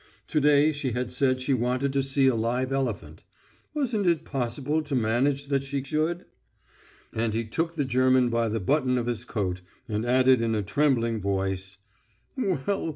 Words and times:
To 0.29 0.39
day 0.41 0.71
she 0.71 0.93
had 0.93 1.11
said 1.11 1.41
she 1.43 1.53
wanted 1.53 1.93
to 1.93 2.01
see 2.01 2.25
a 2.25 2.33
live 2.33 2.71
elephant. 2.71 3.23
Wasn't 3.75 4.07
it 4.07 4.25
possible 4.25 4.81
to 4.81 4.95
manage 4.95 5.45
that 5.49 5.61
she 5.61 5.83
should? 5.83 6.25
And 7.13 7.35
he 7.35 7.45
took 7.45 7.75
the 7.75 7.85
German 7.85 8.31
by 8.31 8.49
the 8.49 8.59
button 8.59 8.97
of 8.97 9.05
his 9.05 9.23
coat, 9.25 9.61
and 9.87 10.03
added 10.03 10.41
in 10.41 10.55
a 10.55 10.63
trembling 10.63 11.19
voice: 11.21 11.77
"Well 12.35 12.89